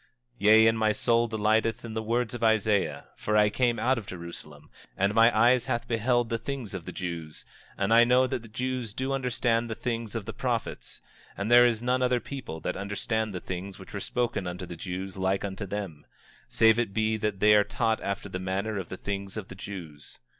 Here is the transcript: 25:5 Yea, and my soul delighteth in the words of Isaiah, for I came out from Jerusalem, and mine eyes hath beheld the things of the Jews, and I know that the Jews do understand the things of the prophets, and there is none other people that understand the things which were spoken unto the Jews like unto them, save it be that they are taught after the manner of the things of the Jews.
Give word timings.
25:5 0.01 0.07
Yea, 0.47 0.67
and 0.67 0.79
my 0.79 0.91
soul 0.91 1.27
delighteth 1.27 1.85
in 1.85 1.93
the 1.93 2.01
words 2.01 2.33
of 2.33 2.43
Isaiah, 2.43 3.09
for 3.15 3.37
I 3.37 3.49
came 3.51 3.77
out 3.77 3.97
from 3.97 4.05
Jerusalem, 4.07 4.71
and 4.97 5.13
mine 5.13 5.29
eyes 5.31 5.67
hath 5.67 5.87
beheld 5.87 6.29
the 6.29 6.39
things 6.39 6.73
of 6.73 6.85
the 6.85 6.91
Jews, 6.91 7.45
and 7.77 7.93
I 7.93 8.03
know 8.03 8.25
that 8.25 8.41
the 8.41 8.47
Jews 8.47 8.95
do 8.95 9.13
understand 9.13 9.69
the 9.69 9.75
things 9.75 10.15
of 10.15 10.25
the 10.25 10.33
prophets, 10.33 11.03
and 11.37 11.51
there 11.51 11.67
is 11.67 11.83
none 11.83 12.01
other 12.01 12.19
people 12.19 12.59
that 12.61 12.75
understand 12.75 13.31
the 13.31 13.39
things 13.39 13.77
which 13.77 13.93
were 13.93 13.99
spoken 13.99 14.47
unto 14.47 14.65
the 14.65 14.75
Jews 14.75 15.17
like 15.17 15.45
unto 15.45 15.67
them, 15.67 16.07
save 16.47 16.79
it 16.79 16.95
be 16.95 17.15
that 17.17 17.39
they 17.39 17.55
are 17.55 17.63
taught 17.63 18.01
after 18.01 18.27
the 18.27 18.39
manner 18.39 18.79
of 18.79 18.89
the 18.89 18.97
things 18.97 19.37
of 19.37 19.49
the 19.49 19.53
Jews. 19.53 20.17